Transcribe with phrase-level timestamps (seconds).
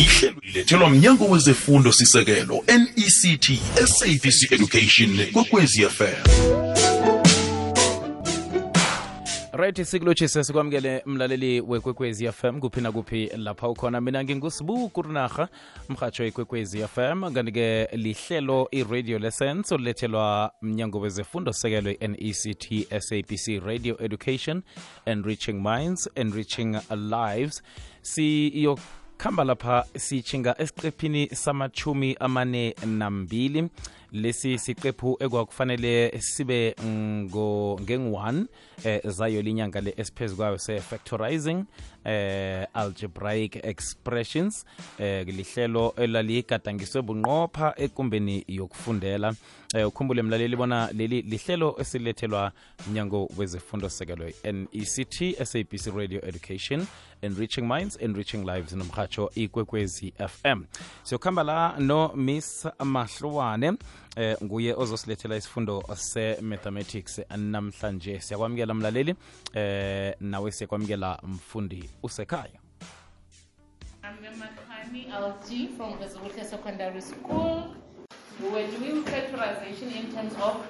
[0.00, 3.50] ihlelo lilethelwa mnyango wezefundo sisekelo nect
[3.84, 6.04] sabc education kokwezi fm
[9.52, 14.00] right sikulotshise sikwamukele mlaleli wekwekwezi fm kuphi nakuphi lapha ukhona.
[14.00, 15.48] Mina ngingusibu kurinaha
[15.88, 24.62] mhatsho ikwekwezi fm kanti-ke lihlelo iradio lessons olulethelwa mnyango wezefundo sekelwe nect sabc radio education
[25.06, 26.76] enriching minds enriching
[27.10, 27.62] lives
[29.20, 33.68] siyokuhamba lapha sitshinga esiqephini samachumi amane nambili
[34.12, 38.44] lesi siqephu ekwakufanele sibe ngengu-1
[38.84, 41.64] eh, zayo linyanga le esiphezu kwayo se-factorizing
[42.04, 44.64] eh, algebraic expressions
[44.98, 49.34] eh, lihlelo elaligadangiswe bunqopha ekumbeni yokufundela.
[49.74, 52.52] Eh, ukhumbule mlaleli bona leli lihlelo esilethelwa
[52.90, 56.86] mnyango wezefundo sekelo nect sabc radio education
[57.22, 60.64] enriching minds enriching lives nomrhatsho ikwekwezi fm
[61.02, 63.72] siyokuhamba la no miss mahluwane
[64.20, 69.14] eh nguye ozosilethela isifundo se-mathematics namhlanje siyakwamukela mlaleli
[69.54, 72.60] eh nawe siyakwamukela mfundi usekhaya
[75.10, 77.74] LG from Bezabulke Secondary School.
[78.42, 80.66] We were doing factorization in terms of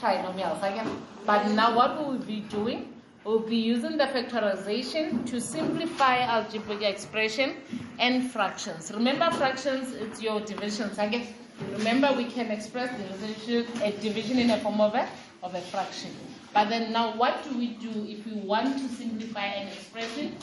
[0.00, 0.88] trinomials again.
[1.26, 6.82] But now what we will be doing, we'll be using the factorization to simplify algebraic
[6.82, 7.56] expression
[7.98, 8.90] and fractions.
[8.92, 11.26] Remember fractions, it's your divisions again.
[11.72, 15.08] Remember we can express division, a division in a form of a,
[15.42, 16.10] of a fraction.
[16.52, 20.36] But then now what do we do if we want to simplify an expression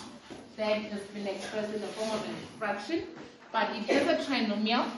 [0.57, 3.03] that has been expressed in the form of a fraction,
[3.51, 4.89] but it has a trinomial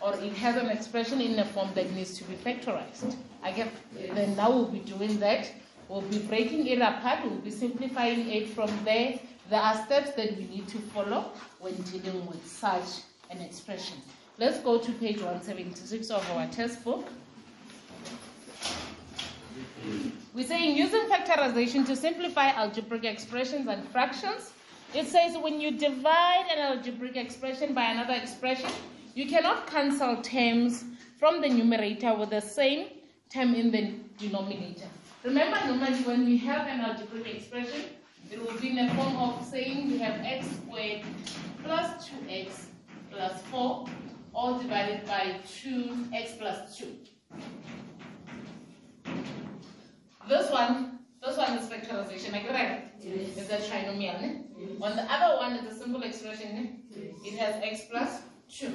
[0.00, 3.16] or it has an expression in a form that needs to be factorized.
[3.42, 3.70] I Again,
[4.14, 5.50] then now we'll be doing that.
[5.88, 9.20] We'll be breaking it apart, we'll be simplifying it from there.
[9.48, 11.30] There are steps that we need to follow
[11.60, 13.98] when dealing with such an expression.
[14.38, 17.08] Let's go to page 176 of our test book.
[20.34, 24.52] We're saying using factorization to simplify algebraic expressions and fractions.
[24.92, 28.68] It says when you divide an algebraic expression by another expression,
[29.14, 30.84] you cannot cancel terms
[31.18, 32.88] from the numerator with the same
[33.30, 34.88] term in the denominator.
[35.24, 37.84] Remember, normally when we have an algebraic expression,
[38.30, 41.02] it will be in the form of saying we have x squared
[41.64, 42.66] plus 2x
[43.10, 43.86] plus 4,
[44.36, 46.86] all divided by 2x plus 2.
[50.28, 52.82] This one, this one is factorization, am I right?
[53.00, 53.38] Yes.
[53.38, 54.20] It's a trinomial.
[54.20, 54.42] Ne?
[54.82, 56.54] On the other one, it's a simple expression.
[56.54, 57.10] Ne?
[57.24, 58.20] It has x plus
[58.50, 58.66] 2.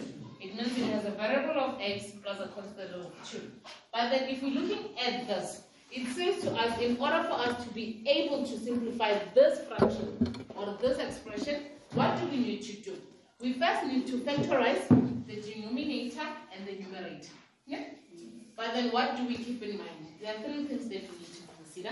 [0.42, 3.52] It means it has a variable of x plus a constant of 2.
[3.94, 5.62] But then if we're looking at this,
[5.92, 10.46] it says to us, in order for us to be able to simplify this fraction
[10.56, 11.64] or this expression,
[11.94, 12.96] what do we need to do?
[13.42, 14.88] We first need to factorize
[15.26, 17.32] the denominator and the numerator.
[17.66, 17.86] Yeah?
[18.56, 19.90] But then what do we keep in mind?
[20.22, 21.90] There are three things that we need to consider.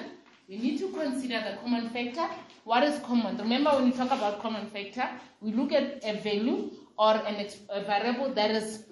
[0.47, 2.27] We need to consider the common factor.
[2.65, 3.37] What is common?
[3.37, 5.09] Remember when we talk about common factor,
[5.41, 8.83] we look at a value or an a variable that is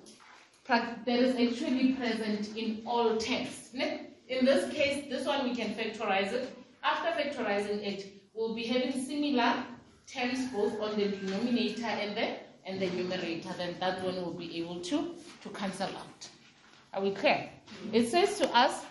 [0.68, 3.70] that is actually present in all terms.
[3.76, 6.58] In this case, this one we can factorize it.
[6.84, 9.64] After factorizing it, we'll be having similar
[10.08, 13.50] terms both on the denominator and the and the numerator.
[13.58, 16.30] Then that one will be able to to cancel out.
[16.94, 17.50] Are we clear?
[17.94, 18.86] It says to us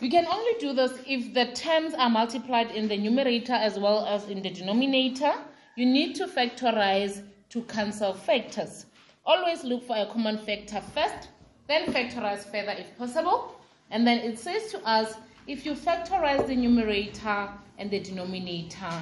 [0.00, 4.04] you can only do this if the terms are multiplied in the numerator as well
[4.04, 5.32] as in the denominator.
[5.76, 8.86] You need to factorize to cancel factors.
[9.24, 11.28] Always look for a common factor first,
[11.66, 13.58] then factorize further if possible.
[13.90, 15.14] And then it says to us,
[15.46, 17.48] if you factorize the numerator
[17.78, 18.92] and the denominator,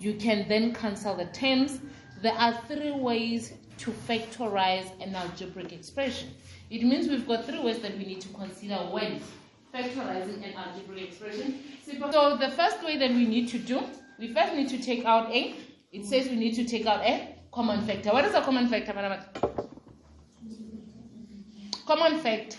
[0.00, 1.80] you can then cancel the terms.
[2.22, 6.28] There are three ways to factorize an algebraic expression.
[6.70, 9.20] It means we've got three ways that we need to consider when
[9.74, 11.60] factorizing an algebraic expression.
[12.12, 13.82] So the first way that we need to do,
[14.20, 15.56] we first need to take out a,
[15.90, 18.10] it says we need to take out a common factor.
[18.10, 19.18] What is a common factor, madam?
[21.86, 22.56] Common fact.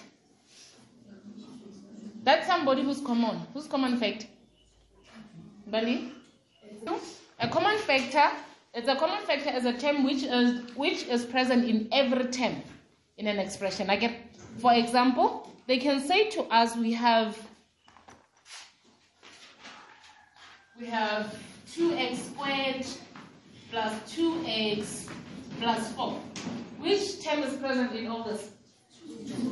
[2.24, 3.40] That's somebody who's common.
[3.54, 4.28] Who's common fact?
[5.68, 6.12] Bali?
[7.40, 8.30] A common factor
[8.76, 12.56] is a common factor as a term which is which is present in every term
[13.18, 13.88] in an expression.
[13.88, 14.12] Like,
[14.60, 17.38] for example, they can say to us we have
[20.80, 21.38] we have
[21.70, 22.86] 2x squared
[23.70, 25.10] plus 2x
[25.60, 26.12] plus 4
[26.80, 28.50] which term is present in all this?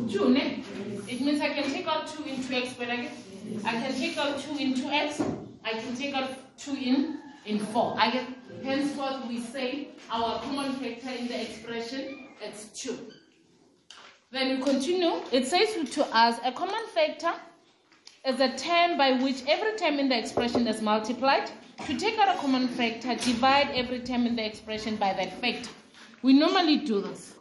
[0.09, 0.63] 2 ne?
[1.07, 3.11] it means i can take out 2 in 2x squared again.
[3.65, 7.95] I can take out 2 in 2x i can take out 2 in in 4
[7.97, 8.25] i get
[8.63, 12.97] Henceforth, we say our common factor in the expression is 2.
[14.31, 15.21] Then we continue.
[15.31, 17.33] It says to us a common factor
[18.25, 21.49] is a term by which every term in the expression is multiplied.
[21.87, 25.71] To take out a common factor, divide every term in the expression by that factor.
[26.21, 27.33] We normally do this.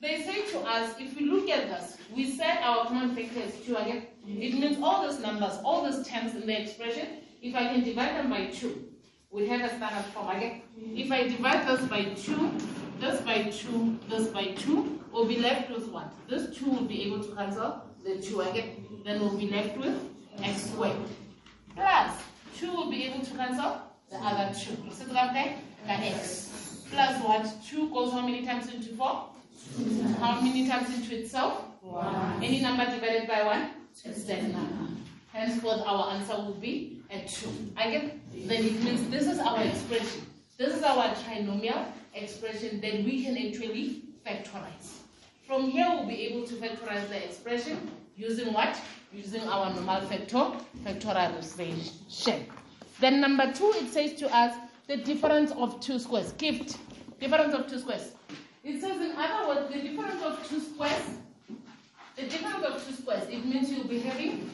[0.00, 3.54] They say to us, if we look at this, we said our common factor is
[3.64, 4.06] 2 again.
[4.26, 7.06] It means all those numbers, all those terms in the expression,
[7.40, 8.84] if I can divide them by 2,
[9.30, 10.62] we have a standard form again.
[10.76, 12.50] If I divide this by 2,
[13.00, 16.12] this by 2, this by 2, we'll be left with what?
[16.28, 18.86] This 2 will be able to cancel the 2 again.
[19.04, 19.94] Then we'll be left with
[20.42, 20.96] x squared.
[21.74, 22.12] Plus
[22.58, 24.76] 2 will be able to cancel the other 2.
[24.92, 25.56] So okay?
[25.86, 26.84] x.
[26.90, 27.46] Plus what?
[27.68, 29.28] 2 goes how many times into 4?
[30.18, 31.64] How many times into itself?
[31.82, 32.42] One.
[32.42, 33.70] Any number divided by 1?
[34.04, 34.92] It's that number.
[35.32, 37.72] Henceforth, our answer will be a 2.
[37.76, 40.26] Again, then it means this is our expression.
[40.58, 44.98] This is our trinomial expression that we can actually factorize.
[45.46, 48.78] From here, we'll be able to factorize the expression using what?
[49.12, 50.52] Using our normal factor,
[50.84, 52.44] factorization.
[53.00, 54.54] Then number two, it says to us
[54.86, 56.32] the difference of two squares.
[56.32, 56.76] Gift.
[57.20, 58.12] Difference of two squares.
[58.64, 61.02] It says in other words, the difference of two squares,
[62.16, 64.50] the difference of two squares, it means you'll be having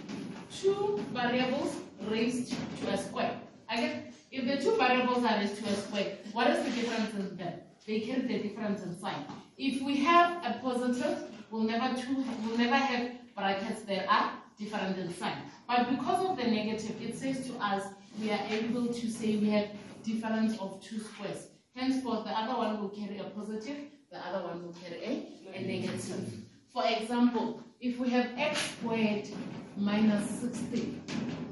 [0.53, 1.77] two variables
[2.11, 3.41] raised to a square.
[3.71, 7.37] Again, if the two variables are raised to a square, what is the difference in
[7.37, 7.55] them?
[7.87, 9.25] They carry the difference in sign.
[9.59, 14.99] If we have a positive, we'll never two we'll never have brackets that are different
[14.99, 15.37] in sign.
[15.69, 17.85] But because of the negative, it says to us
[18.21, 19.69] we are able to say we have
[20.03, 21.49] difference of two squares.
[21.75, 23.77] Henceforth, the other one will carry a positive,
[24.11, 26.33] the other one will carry a, a negative.
[26.73, 29.29] For example, if we have x squared
[29.77, 31.03] minus 16,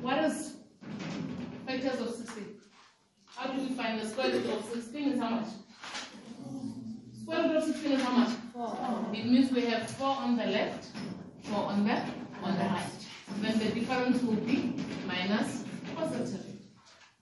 [0.00, 0.56] what is
[1.66, 2.44] factors of 16?
[3.26, 5.48] How do we find the square root of 16 is how much?
[7.22, 8.36] Square root of 16 is how much?
[8.52, 9.06] 4.
[9.14, 10.88] It means we have 4 on the left,
[11.44, 11.94] 4 on the,
[12.42, 12.90] on the right.
[13.40, 14.74] Then the difference will be
[15.06, 15.64] minus
[15.96, 16.46] positive.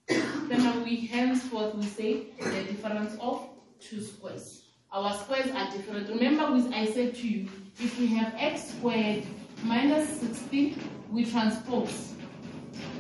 [0.09, 3.49] then we henceforth we say the difference of
[3.81, 4.65] two squares.
[4.93, 6.09] Our squares are different.
[6.09, 6.45] Remember
[6.75, 7.49] I said to you,
[7.79, 9.25] if we have x squared
[9.65, 10.79] minus 16,
[11.11, 12.15] we transpose.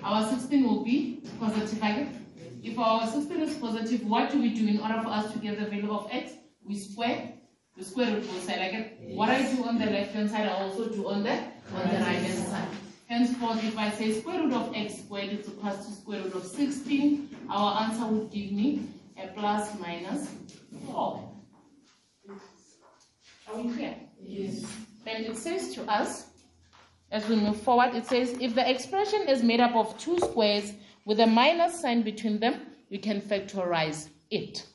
[0.02, 2.26] Our 16 will be positive again.
[2.62, 5.58] If our 16 is positive, what do we do in order for us to get
[5.58, 6.32] the value of x?
[6.64, 7.32] We square
[7.76, 8.90] the square root both side again.
[9.16, 11.96] What I do on the left hand side, I also do on the on the
[11.96, 12.68] right hand side.
[13.06, 16.44] Henceforth, if I say square root of x squared is equal to square root of
[16.44, 18.86] 16, our answer would give me
[19.16, 20.28] a plus minus
[20.86, 21.32] 4.
[23.48, 23.96] Are we clear?
[24.22, 24.64] Yes.
[25.04, 26.29] Then it says to us,
[27.10, 30.72] as we move forward, it says if the expression is made up of two squares
[31.04, 32.60] with a minus sign between them,
[32.90, 34.66] we can factorize it.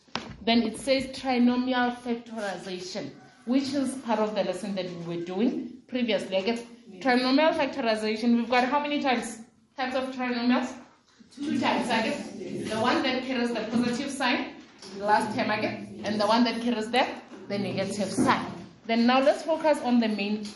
[0.42, 3.12] Then it says trinomial factorization,
[3.46, 6.38] which is part of the lesson that we were doing previously.
[6.38, 6.62] I guess
[7.00, 9.40] trinomial factorization, we've got how many types?
[9.78, 10.72] Types of trinomials?
[11.36, 12.32] Two types, I guess.
[12.32, 14.54] The one that carries the positive sign,
[14.98, 17.06] the last time, I guess, and the one that carries the,
[17.50, 18.46] the negative sign.
[18.86, 20.48] Then now let's focus on the main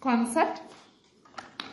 [0.00, 0.60] concept.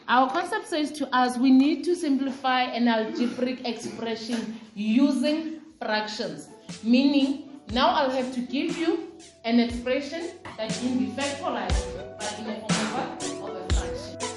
[0.08, 6.50] Our concept says to us we need to simplify an algebraic expression using fractions,
[6.84, 9.14] meaning now I'll have to give you
[9.46, 11.86] an expression that can be factorized,
[12.20, 14.34] but in a form of a fraction.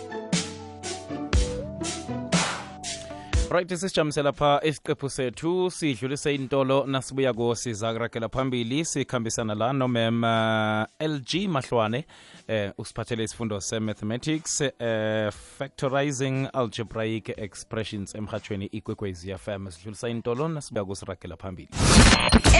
[3.51, 10.85] right sisijamisela lapha isiqephu sethu sidlulise intolo nasibuya ko sizakuragela phambili sikhambisana la nomem uh,
[11.01, 12.07] lg mahlwane
[12.49, 21.37] eh usiphathele isifundo se-mathematics eh factorizing algebraic expressions emhathweni ikwekwezi fm sidlulisa intolo nasibuya kusiragela
[21.37, 21.69] phambili.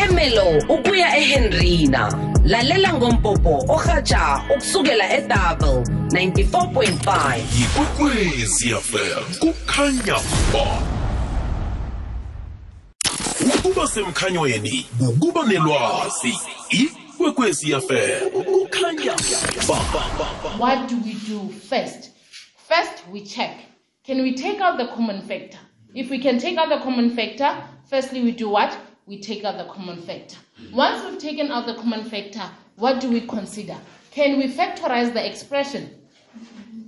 [0.03, 2.33] Emelo ukuya ehenrina.
[2.45, 10.19] Lalela ngompopo orhatsha ukusukela edouble 94.5 yikwekwezi fm kukhanya
[10.53, 10.83] ba
[13.55, 16.35] ukuba semkhanyweni ukuba nelwazi.
[16.71, 19.36] Ikwekwezi fm kukhanya ba
[19.67, 22.13] What do we do first?
[22.57, 23.59] First, we check.
[24.05, 25.59] Can we take out the common factor?
[25.93, 28.79] If we can take out the common factor, firstly, we do what?
[29.07, 30.37] We take out the common factor.
[30.73, 33.77] Once we've taken out the common factor, what do we consider?
[34.13, 35.91] Can we factorize the expression?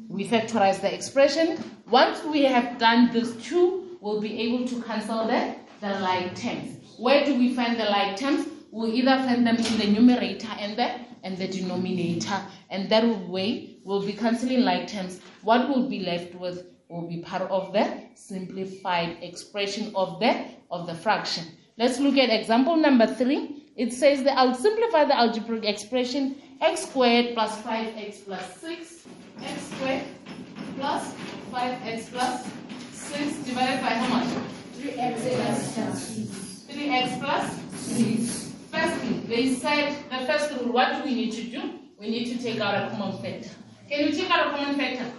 [0.09, 1.59] We factorize the expression.
[1.91, 6.77] Once we have done these two, we'll be able to cancel the, the like terms.
[6.97, 8.47] Where do we find the like terms?
[8.71, 10.91] We'll either find them in the numerator and the
[11.25, 15.21] and the denominator, and that way we'll be cancelling like terms.
[15.43, 20.87] What will be left with will be part of the simplified expression of the of
[20.87, 21.45] the fraction.
[21.79, 23.65] Let's look at example number three.
[23.77, 29.07] It says that I'll simplify the algebraic expression x squared plus 5x plus 6
[29.43, 30.03] x squared
[30.77, 31.15] plus
[31.53, 32.47] 5x plus
[32.93, 34.29] 6 divided by how much?
[36.69, 38.48] 3x plus 6.
[38.79, 41.81] Firstly, they said the first rule, what do we need to do?
[41.99, 43.51] We need to take out a common factor.
[43.89, 45.11] Can you take out a common factor?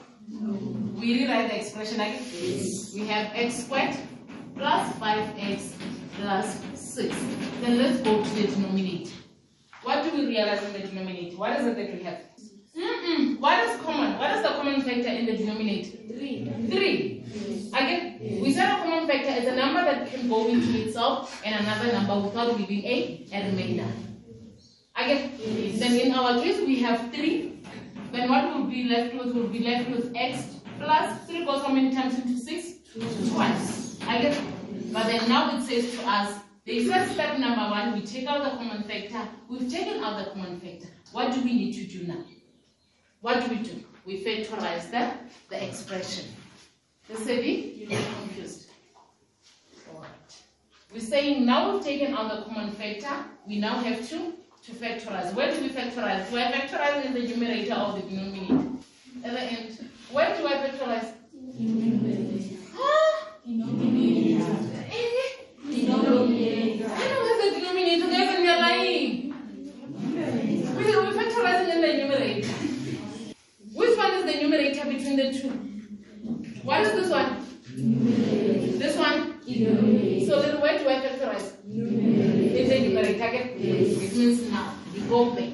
[0.96, 2.24] We rewrite the expression again.
[2.94, 3.98] We have x squared
[4.56, 5.74] plus 5x
[6.16, 7.16] plus 6.
[7.62, 9.12] Then let's go to the denominator.
[9.84, 11.36] What do we realize in the denominator?
[11.36, 12.20] What is it that we have?
[12.78, 13.40] Mm-mm.
[13.40, 13.79] What is
[14.44, 14.66] common?
[14.66, 15.98] What is the common factor in the denominator?
[16.08, 16.68] 3.
[16.70, 17.24] 3.
[17.74, 21.66] Again, we said a common factor is a number that can go into itself and
[21.66, 23.88] another number without leaving a, a remainder.
[24.96, 25.32] Again,
[25.80, 27.62] then in our case we have 3.
[28.12, 29.36] Then what will be left with?
[29.36, 32.74] Will be left with x plus 3 goes how many times into 6?
[33.30, 34.00] Twice.
[34.02, 34.54] Again,
[34.92, 38.44] but then now it says to us, the first step number one, we take out
[38.44, 39.28] the common factor.
[39.50, 40.88] We've taken out the common factor.
[41.12, 42.24] What do we need to do now?
[43.22, 43.84] What do we do?
[44.10, 45.12] We factorize the,
[45.50, 46.26] the expression.
[47.08, 48.72] This Sebi, you're not confused.
[49.94, 50.10] Alright.
[50.92, 54.34] We're saying now we've taken out the common factor, we now have to,
[54.66, 55.32] to factorize.
[55.36, 56.32] Where do we factorize?
[56.32, 58.70] We're factorizing in the numerator of the denominator.
[59.24, 59.90] At the end.
[60.12, 61.14] Where do I factorize?
[62.74, 63.26] Huh?
[63.46, 63.52] I
[67.12, 69.34] don't have the denominator, guys, and you're lying.
[70.76, 72.70] We, we're factorizing in the numerator.
[73.80, 75.50] Which one is the numerator between the two?
[76.64, 77.46] What is this one?
[78.78, 79.40] This one?
[80.28, 81.54] So then where do I factorize?
[81.66, 83.50] In the numerator again?
[83.58, 85.52] It means now we go back.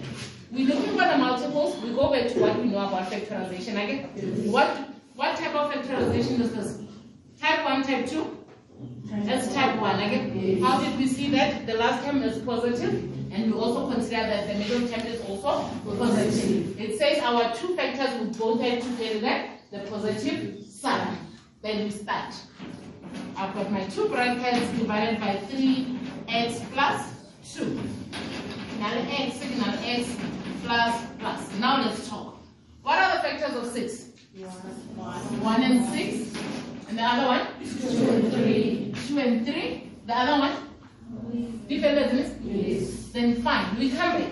[0.51, 4.09] We're looking for the multiples, we go back to what we know about factorization again.
[4.51, 4.75] What
[5.15, 6.81] what type of factorization is this?
[7.39, 8.37] Type 1, type 2?
[9.23, 10.63] That's type 1 again.
[10.63, 11.67] How did we see that?
[11.67, 12.93] The last term is positive,
[13.31, 13.87] and we also
[14.47, 16.79] the middle term is also positive.
[16.79, 21.17] It says our two factors will both have to carry that, the positive sign.
[21.61, 22.33] Then we start.
[23.37, 27.13] I've got my two brackets divided by 3x plus
[27.53, 27.79] 2.
[28.79, 30.15] Now x, signal x
[30.63, 31.59] plus plus.
[31.59, 32.37] Now let's talk.
[32.83, 34.05] What are the factors of 6?
[35.41, 36.43] 1 and 6.
[36.89, 37.47] And the other one?
[37.59, 38.93] 2 and 3.
[39.07, 39.91] 2 and 3.
[40.05, 41.67] The other one?
[41.67, 42.31] Different letters?
[42.43, 43.04] Yes.
[43.15, 43.79] Then fine.
[43.79, 44.29] We come back.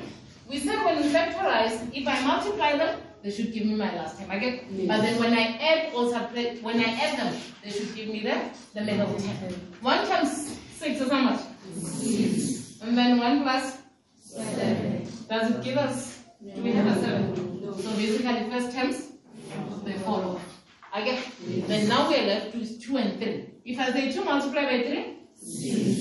[0.49, 4.19] We said when we factorize, if I multiply them, they should give me my last
[4.19, 4.29] term.
[4.29, 7.95] I get, but then when I add or subtract, when I add them, they should
[7.95, 8.35] give me the
[8.73, 9.53] the middle term.
[9.79, 11.39] One times six is how much?
[11.81, 12.81] Six.
[12.81, 13.77] And then one plus
[14.19, 15.07] seven.
[15.29, 16.19] Does it give us?
[16.43, 17.61] Do we have a seven?
[17.63, 17.71] No.
[17.77, 19.13] So basically, first terms
[19.85, 20.41] they follow.
[20.93, 21.23] I get.
[21.69, 23.45] Then now we are left with two and three.
[23.63, 25.03] If I say two multiplied by three,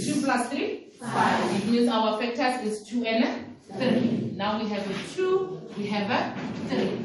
[0.04, 1.62] two plus three, five.
[1.62, 4.32] It means our factors is two and three.
[4.36, 7.04] Now we have a two, we have a three.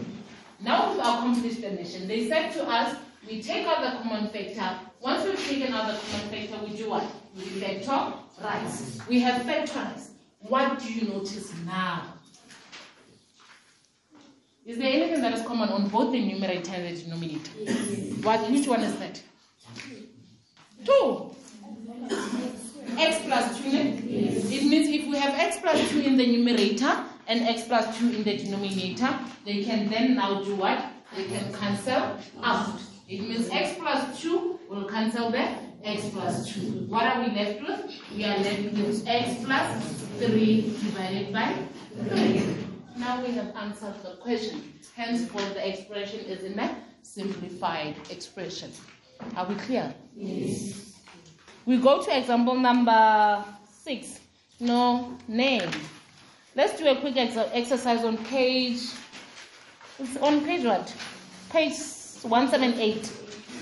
[0.59, 2.07] Now we've accomplished the mission.
[2.07, 4.79] They said to us, we take out the common factor.
[5.01, 7.03] Once we've taken out the common factor, we do what?
[7.35, 9.07] We factorize.
[9.07, 10.09] We have factorized.
[10.39, 12.13] What do you notice now?
[14.65, 17.51] Is there anything that is common on both the numerator and the denominator?
[18.21, 18.49] What?
[18.51, 19.21] Which one is that?
[20.85, 21.35] Two.
[22.97, 23.69] X plus 2.
[23.71, 23.97] ne?
[24.57, 28.09] It means if we have x plus 2 in the numerator and x plus 2
[28.11, 30.83] in the denominator, they can then now do what?
[31.15, 32.79] They can cancel out.
[33.07, 35.47] It means x plus 2 will cancel the
[35.83, 36.59] x plus 2.
[36.89, 37.91] What are we left with?
[38.15, 39.83] We are left with x plus
[40.19, 41.55] 3 divided by
[42.09, 42.55] 3.
[42.97, 44.73] Now we have answered the question.
[44.95, 48.71] Henceforth, the expression is in a simplified expression.
[49.35, 49.93] Are we clear?
[50.15, 50.96] Yes.
[51.67, 54.21] We go to example number six.
[54.61, 55.69] No name.
[56.55, 58.79] Let's do a quick ex- exercise on page.
[59.99, 60.95] It's on page what?
[61.49, 61.73] Page
[62.21, 63.11] 178.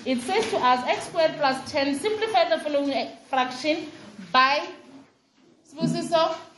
[0.06, 1.96] It says to us x squared plus 10.
[1.96, 3.88] Simplify the following fraction
[4.32, 4.68] by.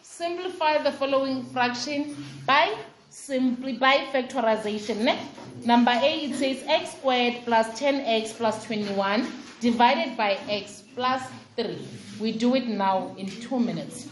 [0.01, 2.13] Simplify the following fraction
[2.45, 2.75] by
[3.09, 5.17] simply by factorization.
[5.63, 9.25] Number A, it says x squared plus 10x plus 21
[9.59, 11.23] divided by x plus
[11.55, 11.77] 3.
[12.19, 14.07] We do it now in two minutes.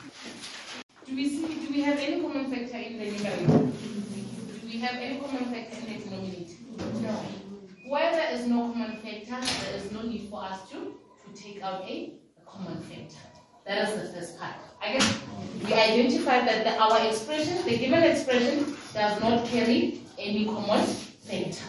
[1.06, 3.72] Do we see, do we have any common factor in the numerator?
[4.62, 6.56] Do we have any common factor in the denominator?
[7.02, 7.26] No.
[7.88, 11.62] Where there is no common factor, there is no need for us to, to take
[11.62, 13.18] out a, a common factor.
[13.68, 14.56] That is the first part.
[14.82, 15.20] I guess
[15.64, 21.66] we identified that the, our expression, the given expression, does not carry any common factor.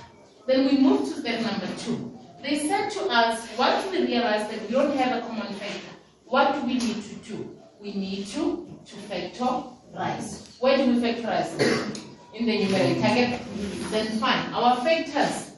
[0.46, 2.15] Then we move to step number two.
[2.46, 5.90] They said to us, once we realize that we don't have a common factor,
[6.26, 7.58] what do we need to do?
[7.80, 10.56] We need to, to factorize.
[10.60, 11.50] Where do we factorize?
[12.34, 13.40] In the numerator.
[13.90, 14.52] Then fine.
[14.54, 15.56] Our factors,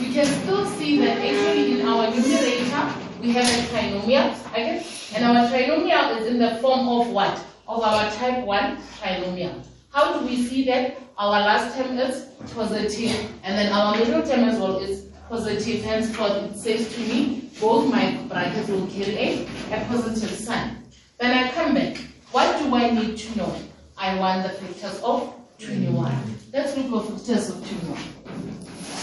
[0.00, 4.86] we can still see that actually in our numerator, we have a trinomial, okay?
[5.14, 7.38] And our trinomial is in the form of what?
[7.68, 9.62] Of our type 1 trinomial.
[9.90, 10.96] How do we see that?
[11.18, 15.82] Our last term is positive, and then our middle term as well is positive.
[15.82, 20.76] Henceforth, it says to me, both my brackets will carry a, a positive sign.
[21.18, 21.96] Then I come back.
[22.32, 23.56] What do I need to know?
[23.96, 26.12] I want the factors of 21.
[26.52, 27.96] Let's look for factors of 21.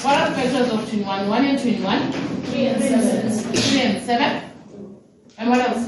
[0.04, 1.30] What are the factors of 21?
[1.30, 2.12] 1 and 21?
[2.12, 3.54] 3 and 7.
[3.54, 4.52] 3 and 7.
[5.38, 5.88] And what else?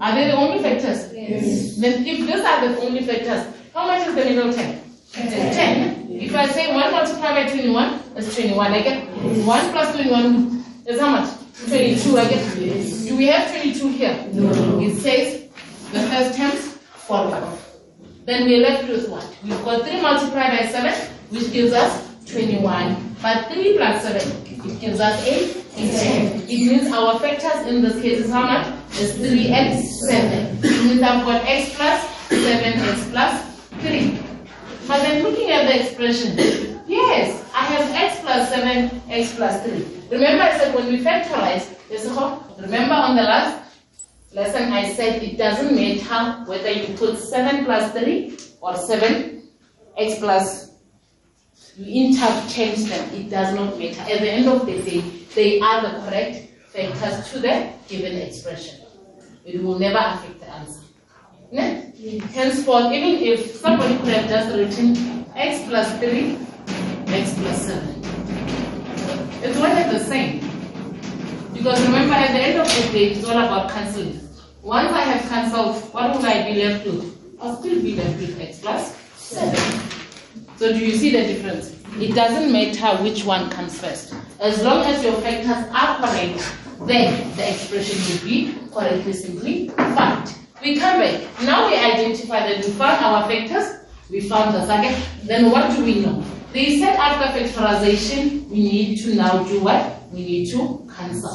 [0.00, 1.12] Are they the only factors?
[1.14, 1.76] Yes.
[1.76, 4.78] Then if these are the only factors, how much is the middle term?
[5.12, 5.91] 10.
[6.14, 8.72] If I say 1 multiplied by 21, that's 21.
[8.72, 11.30] I get 1 plus 21 is how much?
[11.68, 12.18] 22.
[12.18, 12.54] I get.
[13.08, 14.28] Do we have 22 here?
[14.32, 14.80] No.
[14.80, 15.48] It says
[15.92, 16.78] the first terms
[17.08, 17.78] off.
[18.24, 19.26] Then we're left with what?
[19.42, 20.92] We've got 3 multiplied by 7,
[21.30, 23.16] which gives us 21.
[23.22, 28.24] But 3 plus 7, it gives us 8, It means our factors in this case
[28.26, 28.66] is how much?
[28.98, 30.58] Is 3 and 7.
[30.62, 33.42] It means I've got x plus 7x plus
[33.80, 34.31] 3.
[34.92, 36.36] But then looking at the expression,
[36.86, 39.86] yes, I have x plus 7, x plus 3.
[40.10, 41.64] Remember I said when we factorize,
[42.60, 43.72] remember on the last
[44.34, 49.48] lesson I said it doesn't matter whether you put 7 plus 3 or 7
[49.96, 50.72] x plus
[51.78, 54.02] you interchange them, it does not matter.
[54.02, 55.00] At the end of the day,
[55.34, 58.84] they are the correct factors to the given expression.
[59.46, 60.82] It will never affect the answer.
[61.52, 61.92] Ne?
[62.32, 66.38] Henceforth, even if somebody could have just written x plus 3,
[67.08, 68.02] x plus 7,
[69.42, 70.40] it's one and the same.
[71.52, 74.18] Because remember, at the end of the day, it's all about cancelling.
[74.62, 77.18] Once I have cancelled, what will I be left with?
[77.38, 79.54] I'll still be left with x plus 7.
[80.56, 81.76] So do you see the difference?
[82.00, 84.14] It doesn't matter which one comes first.
[84.40, 86.50] As long as your factors are correct,
[86.86, 90.34] then the expression will be correctly simply found.
[90.62, 91.20] We come back.
[91.42, 94.94] Now we identify that we found our factors, we found the second.
[95.26, 96.24] Then what do we know?
[96.52, 100.08] They said after factorization, we need to now do what?
[100.12, 101.34] We need to cancel.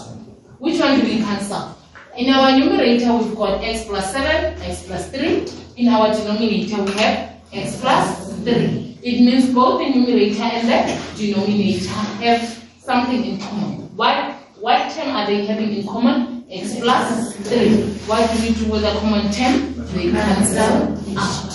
[0.60, 1.76] Which one do we cancel?
[2.16, 5.46] In our numerator, we've got x plus 7, x plus 3.
[5.76, 9.00] In our denominator, we have x plus 3.
[9.04, 13.94] It means both the numerator and the denominator have something in common.
[13.98, 16.37] What, what term are they having in common?
[16.50, 17.84] X plus 3.
[18.08, 19.76] What do we do with a common term?
[19.94, 21.54] They cancel out.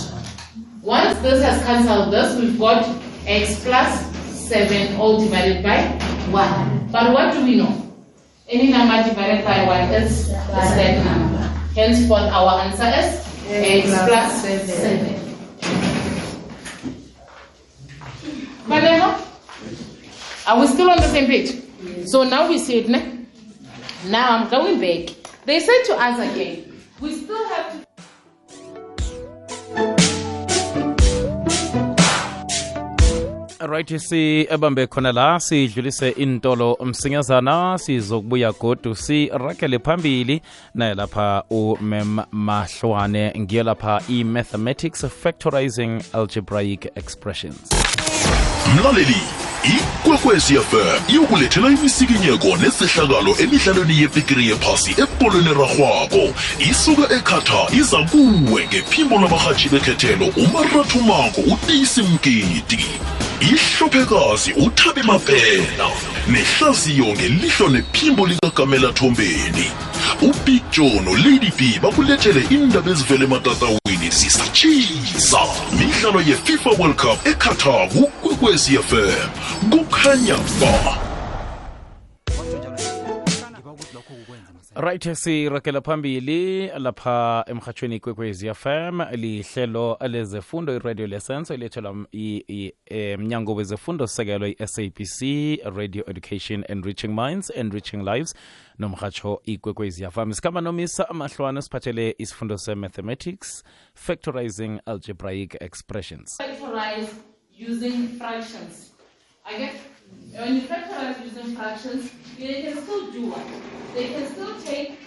[0.83, 2.85] Once this has cancelled this, we've got
[3.27, 4.05] x plus
[4.49, 5.83] 7 all divided by
[6.31, 6.89] 1.
[6.91, 7.79] But what do we know?
[8.49, 11.39] Any number divided by 1 is, is that number.
[11.75, 15.19] Henceforth, our answer is x plus 7.
[18.67, 19.27] Maneho?
[20.47, 21.63] Are we still on the same page?
[22.07, 22.89] So now we see it.
[22.89, 23.12] Ne?
[24.07, 25.15] Now I'm going back.
[25.47, 27.83] They said to us again, we still have to.
[33.69, 40.43] right sibambe khona la sidlulise intolo msinyazana sizokubuya godu sirakele phambili
[40.75, 47.71] naye lapha umem mahlwane ngiyo lapha i-mathematics factorizing algebraic expressions
[48.77, 49.17] mlaleli
[49.65, 56.25] ikwekwezi fm iyokulethela imisikinyeko nesehlakalo emidlalweni yepikiri yephasi ebolweni rarhwako
[56.71, 62.03] isuka ekhatha iza kuwe ngephimbo labarhatshi bekhethelo umarathumango uteyisi
[63.43, 65.91] mgidi ihlophekazi uthabi mabhena
[66.29, 69.71] nehlaziyo ngelihlo nephimbo likagamela thombeni.
[70.23, 75.41] Ubig joe nolady b bakulethele indaba ezivele ematatawini zisatshisa
[75.79, 79.29] midlalo yefifa world cup eqatar kukwekwezi fm
[79.71, 81.12] kukhanya ba.
[84.75, 91.95] Right sirakela phambili lapha emhatshweni kwekwezi fm lihlelo lezefundo iradio lessons elethelwa
[93.19, 95.21] mnyango wezefundo sekelwe i-sabc
[95.77, 98.35] radio education enriching minds enriching lives
[98.79, 107.13] nomhatsho ikwekwezi fm sikhamba nomisa amahlwana siphathele isifundo se-mathematics factorizing algebraic expressions factorize
[107.71, 108.92] using fractions.
[109.45, 109.77] I guess
[110.33, 113.47] when you factorize using fractions, they can still do what?
[113.95, 114.99] They can still take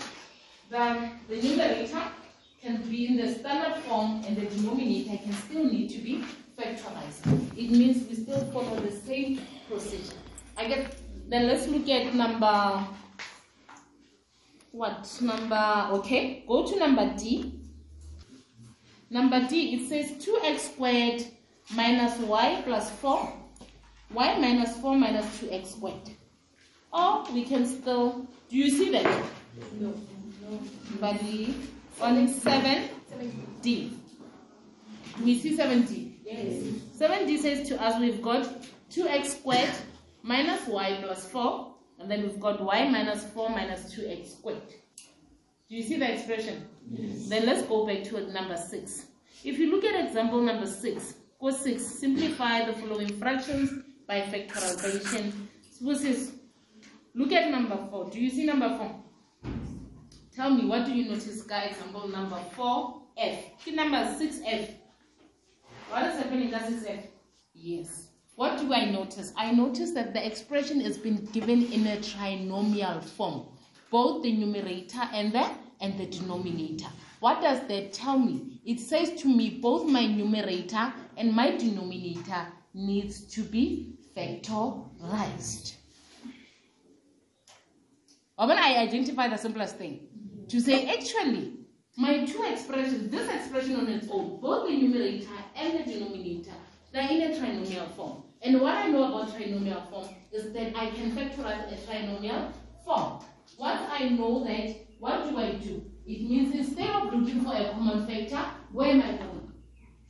[0.69, 2.04] the, the numerator
[2.62, 6.24] can be in the standard form and the denominator can still need to be
[6.58, 7.26] factorized.
[7.58, 10.17] It means we still follow the same procedure.
[10.58, 10.95] I get
[11.28, 12.86] Then let's look at number,
[14.71, 17.60] what, number, okay, go to number D.
[19.10, 21.26] Number D, it says 2x squared
[21.74, 23.34] minus y plus 4,
[24.13, 26.10] y minus 4 minus 2x squared.
[26.94, 29.06] Or we can still, do you see that?
[29.80, 29.94] No.
[30.41, 30.60] No.
[31.00, 31.56] Buddy,
[32.00, 33.94] on 7D.
[35.24, 36.13] We see 7D?
[36.26, 36.63] Yes.
[36.98, 38.48] 7D says to us we've got
[38.91, 39.74] 2x squared
[40.24, 44.74] minus y plus 4, and then we've got y minus 4 minus 2x squared.
[45.68, 46.68] Do you see the expression?
[46.91, 47.28] Yes.
[47.28, 49.06] Then let's go back to number 6.
[49.44, 55.32] If you look at example number 6, go 6, simplify the following fractions by factorization.
[55.72, 56.34] Suppose is,
[57.13, 58.10] look at number 4.
[58.10, 58.96] Do you see number 4?
[60.36, 61.72] Tell me, what do you notice, guys?
[61.72, 63.58] Example number 4F.
[63.63, 64.70] Key number 6F.
[65.89, 67.08] What is happening in 6F?
[67.54, 68.10] Yes.
[68.36, 69.32] What do I notice?
[69.38, 73.46] I notice that the expression has been given in a trinomial form,
[73.89, 76.89] both the numerator and the and the denominator.
[77.22, 78.60] What does that tell me?
[78.65, 85.75] It says to me both my numerator and my denominator needs to be factorized.
[88.38, 90.08] Or when I identify the simplest thing,
[90.49, 91.54] to say actually
[91.97, 96.51] my two expressions, this expression on its own, both the numerator and the denominator,
[96.91, 98.23] they're in a trinomial form.
[98.41, 102.51] And what I know about trinomial form is that I can factorize a trinomial
[102.84, 103.23] form.
[103.58, 105.84] Once I know that, what do I do?
[106.06, 109.51] It means instead of looking for a common factor, where am I going?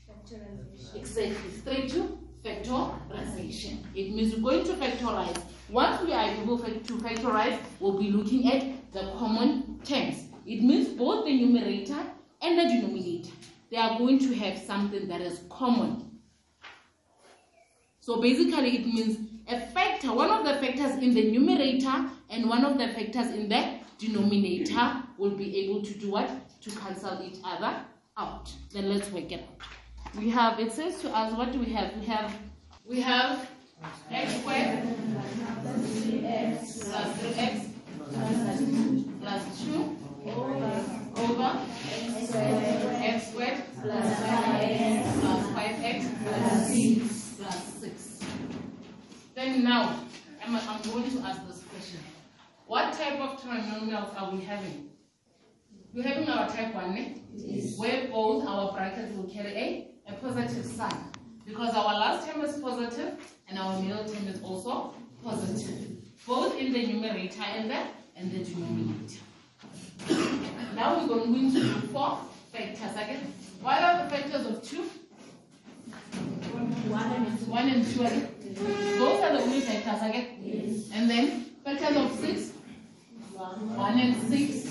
[0.10, 0.96] Factorization.
[0.96, 3.80] Exactly, straight to factorization.
[3.96, 5.42] It means we're going to factorize.
[5.70, 10.26] Once we are able to factorize, we'll be looking at the common terms.
[10.46, 12.00] It means both the numerator
[12.42, 13.32] and the denominator,
[13.72, 16.20] they are going to have something that is common.
[18.00, 22.64] So basically it means a factor, one of the factors in the numerator and one
[22.64, 26.30] of the factors in the denominator will be able to do what?
[26.62, 27.76] To cancel each other
[28.18, 28.52] out.
[28.72, 29.75] Then let's work it out.
[30.18, 31.94] We have, it says to us, what do we have?
[31.98, 32.32] We have,
[32.86, 33.50] we have
[34.10, 34.84] x squared
[36.24, 37.70] plus 3x
[39.20, 39.98] plus 2
[41.18, 41.60] over
[43.04, 48.20] x squared plus 5x plus 5x plus 6 plus 6.
[49.36, 50.00] Then now,
[50.46, 52.00] I'm, I'm going to ask this question.
[52.68, 54.90] What type of trinomials are we having?
[55.94, 57.14] We're having our type 1, eh?
[57.36, 57.78] yes.
[57.78, 61.12] where both our brackets will carry a, a positive sign.
[61.46, 63.14] Because our last term is positive
[63.48, 65.92] and our middle term is also positive.
[66.26, 67.82] Both in the numerator and the,
[68.16, 69.22] and the denominator.
[70.76, 72.20] Now we're going to do four
[72.52, 73.34] factors again.
[73.62, 74.84] What are the factors of 2?
[76.88, 78.30] 1 and 2 again.
[78.98, 80.28] Those are the only factors again.
[80.42, 80.90] Yes.
[80.94, 82.52] And then factors of 6?
[83.34, 84.70] 1 and 6.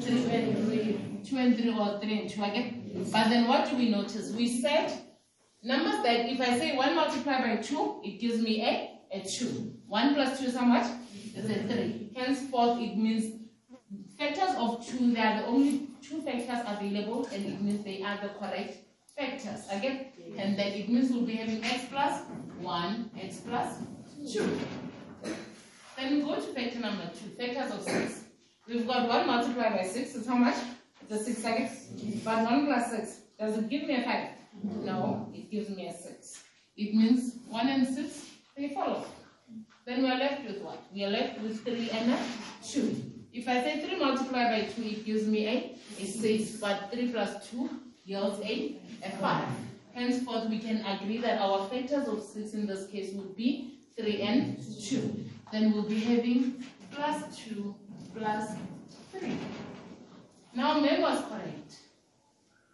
[0.00, 1.00] 3 and 3.
[1.24, 2.75] 2 and 3 or 3 and 2 again.
[3.12, 4.32] But then what do we notice?
[4.32, 4.92] We said
[5.62, 9.46] numbers that if I say 1 multiplied by 2, it gives me a, a 2.
[9.86, 10.90] 1 plus 2 is how much?
[11.34, 12.12] It's a 3.
[12.16, 13.42] Henceforth, it means
[14.18, 18.18] factors of 2, they are the only two factors available and it means they are
[18.22, 18.78] the correct
[19.16, 19.64] factors.
[19.70, 20.06] Again,
[20.38, 22.22] and then it means we'll be having x plus
[22.60, 23.78] 1, x plus
[24.32, 24.58] 2.
[25.96, 28.24] Then we go to factor number 2, factors of 6.
[28.68, 30.56] We've got 1 multiplied by 6 is how much?
[31.08, 31.70] A 6 again.
[32.24, 34.28] But 1 plus 6, does it give me a 5?
[34.84, 36.42] No, it gives me a 6.
[36.76, 38.24] It means 1 and 6,
[38.56, 39.04] they follow.
[39.86, 40.82] Then we are left with what?
[40.92, 42.18] We are left with 3 and a
[42.64, 43.12] 2.
[43.32, 47.12] If I say 3 multiplied by 2, it gives me a, a 6, but 3
[47.12, 47.70] plus 2
[48.04, 49.44] yields a, a 5.
[49.94, 54.22] Henceforth, we can agree that our factors of 6 in this case would be 3
[54.22, 55.24] and 2.
[55.52, 57.74] Then we'll be having plus 2
[58.14, 58.56] plus
[59.12, 59.36] 3.
[60.56, 61.76] Now, was correct.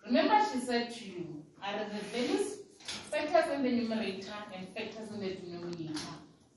[0.06, 2.58] Remember she said to you, are the values,
[3.10, 5.98] factors in the numerator and factors in the denominator,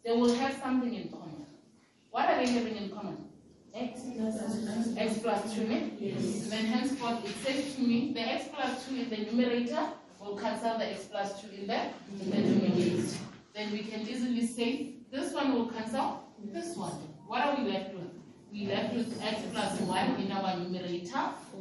[0.03, 1.45] they will have something in common.
[2.11, 3.17] What are they having in common?
[3.75, 6.47] x plus, x plus 2, yes.
[6.47, 9.89] then henceforth it says to me the x plus 2 in the numerator
[10.21, 11.81] will cancel the x plus 2 in the,
[12.21, 13.17] in the denominator.
[13.53, 16.93] Then we can easily say this one will cancel this one.
[17.27, 18.11] What are we left with?
[18.51, 20.84] We left with x plus 1 in our numerator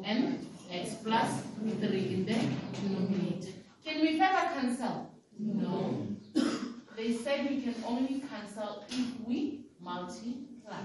[0.05, 2.35] and x plus 3 in the
[2.81, 3.53] denominator.
[3.85, 5.11] Can we further cancel?
[5.39, 6.07] No.
[6.97, 10.83] they said we can only cancel if we multiply.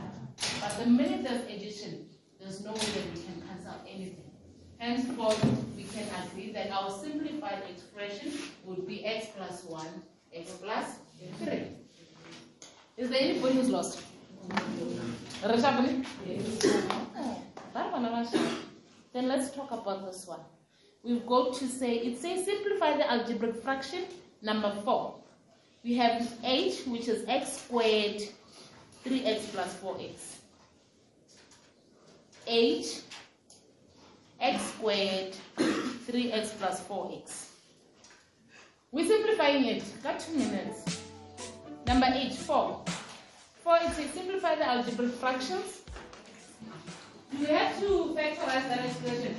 [0.62, 2.06] But the minute there's addition,
[2.40, 4.32] there's no way that we can cancel anything.
[4.78, 5.44] Henceforth,
[5.76, 8.32] we can agree that our simplified expression
[8.66, 9.88] would be x plus 1,
[10.34, 11.00] x plus
[11.44, 11.64] 3.
[12.98, 14.02] Is there anybody who's lost?
[15.44, 16.06] Reshabli?
[19.14, 20.40] Then let's talk about this one.
[21.04, 24.04] We've got to say, it says simplify the algebraic fraction
[24.42, 25.16] number 4.
[25.84, 28.22] We have h, which is x squared
[29.06, 30.36] 3x plus 4x.
[32.48, 33.02] h,
[34.42, 37.46] x squared 3x plus 4x.
[38.92, 39.84] We're simplifying it.
[40.04, 41.02] Got two minutes.
[41.88, 42.84] Number 8, 4.
[43.70, 45.84] For it to simplify the algebraic fractions,
[47.38, 49.36] you have to factorize that expression.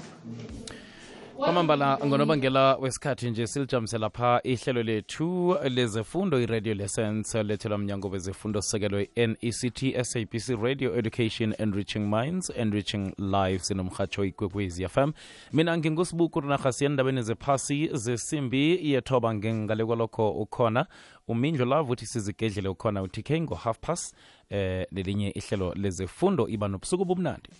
[1.40, 9.00] Kwamambala ngonobangela wesikhathi nje silijamse lapha ihlelo lethu lezefundo iradio lessons lethelwa mnyango wezefundo sisekelo
[9.00, 15.12] i-nect sabc radio education enriching minds enriching lives nomhatsho ikwekwezi fm
[15.52, 20.86] mina ngingusibuku rinarha endabeni zephasi zesimbi yethoba ngengale kwalokho ukhona.
[21.28, 24.14] Umindlo lavo uthi sizigedlele ukhona uthi ngo-half pass
[24.50, 27.50] eh lelinye ihlelo lezefundo iba nobusuku bumnandi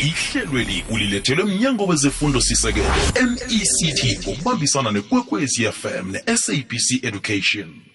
[0.00, 2.86] ihlelweli ulilethelwe mnyango wezefundo sisekelo
[3.20, 7.90] nect ngokubambisana nekwekwezi fm ne-sabc education